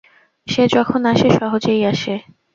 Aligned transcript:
সে 0.47 0.63
যখন 0.67 1.01
আসে 1.05 1.27
সহজেই 1.39 1.81
আসে। 1.91 2.13